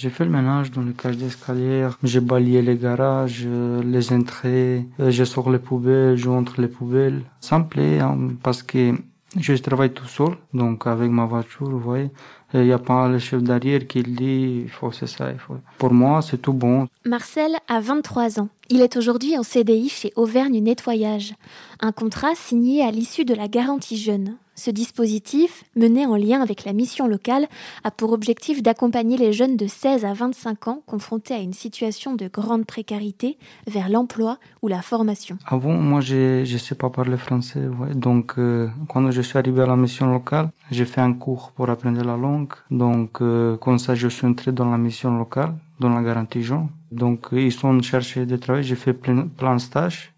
[0.00, 3.48] J'ai fait le ménage dans le cage d'escalier, j'ai balayé les garages,
[3.94, 7.22] les entrées, je sors les poubelles, je entre les poubelles.
[7.40, 8.94] Ça me plaît hein, parce que
[9.36, 12.10] je travaille tout seul, donc avec ma voiture, vous voyez.
[12.54, 15.56] Il n'y a pas le chef d'arrière qui dit faut c'est ça, il faut.
[15.78, 16.86] Pour moi, c'est tout bon.
[17.04, 18.48] Marcel a 23 ans.
[18.70, 21.32] Il est aujourd'hui en CDI chez Auvergne Nettoyage,
[21.80, 24.36] un contrat signé à l'issue de la garantie jeune.
[24.56, 27.46] Ce dispositif, mené en lien avec la mission locale,
[27.82, 32.14] a pour objectif d'accompagner les jeunes de 16 à 25 ans confrontés à une situation
[32.14, 35.38] de grande précarité vers l'emploi ou la formation.
[35.46, 37.62] Avant, moi, je ne sais pas parler français.
[37.94, 41.70] Donc, euh, quand je suis arrivé à la mission locale, j'ai fait un cours pour
[41.70, 42.52] apprendre la langue.
[42.70, 46.68] Donc, euh, comme ça, je suis entré dans la mission locale, dans la garantie jeune.
[46.90, 48.62] Donc, ils sont cherchés de travail.
[48.62, 50.12] J'ai fait plein, plein de stages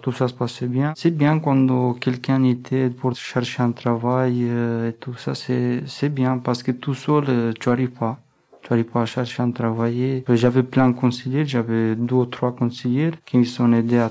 [0.00, 0.92] tout ça se passait bien.
[0.96, 6.38] C'est bien quand quelqu'un était pour chercher un travail euh, et tout ça, c'est, bien
[6.38, 8.18] parce que tout seul, euh, tu arrives pas.
[8.62, 10.22] Tu arrives pas à chercher un travail.
[10.28, 14.10] J'avais plein de conseillers, j'avais deux ou trois conseillers qui me sont aidés à,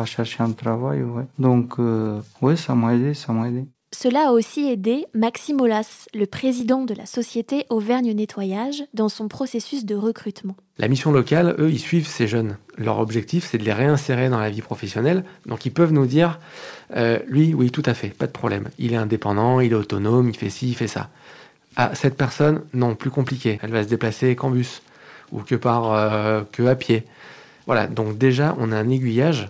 [0.00, 1.26] à chercher un travail, ouais.
[1.38, 3.66] Donc, euh, ouais, ça m'a aidé, ça m'a aidé.
[3.96, 9.28] Cela a aussi aidé Maxime Olas, le président de la société Auvergne Nettoyage, dans son
[9.28, 10.56] processus de recrutement.
[10.78, 12.58] La mission locale, eux, ils suivent ces jeunes.
[12.76, 15.22] Leur objectif, c'est de les réinsérer dans la vie professionnelle.
[15.46, 16.40] Donc ils peuvent nous dire,
[16.96, 18.68] euh, lui, oui, tout à fait, pas de problème.
[18.80, 21.08] Il est indépendant, il est autonome, il fait ci, il fait ça.
[21.76, 23.60] Ah, cette personne, non, plus compliqué.
[23.62, 24.82] Elle va se déplacer qu'en bus
[25.30, 27.04] ou que par euh, que à pied.
[27.66, 29.48] Voilà, donc déjà, on a un aiguillage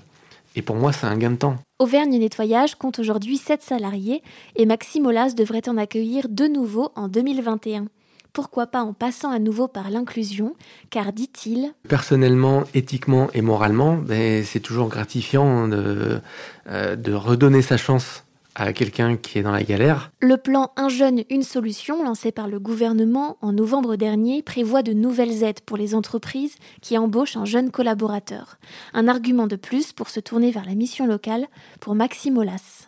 [0.55, 1.57] et pour moi, c'est un gain de temps.
[1.79, 4.23] Auvergne Nettoyage compte aujourd'hui 7 salariés
[4.57, 7.87] et Maxime Olas devrait en accueillir de nouveau en 2021.
[8.33, 10.57] Pourquoi pas en passant à nouveau par l'inclusion?
[10.91, 16.21] Car, dit-il, Personnellement, éthiquement et moralement, ben, c'est toujours gratifiant de,
[16.69, 20.11] euh, de redonner sa chance à quelqu'un qui est dans la galère.
[20.21, 24.93] Le plan Un jeune, une solution, lancé par le gouvernement en novembre dernier, prévoit de
[24.93, 28.59] nouvelles aides pour les entreprises qui embauchent un jeune collaborateur.
[28.93, 31.47] Un argument de plus pour se tourner vers la mission locale
[31.81, 32.83] pour Maxime Olas.